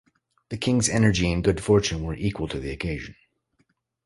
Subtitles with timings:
[0.49, 3.15] The king's energy and good fortune were equal to the occasion.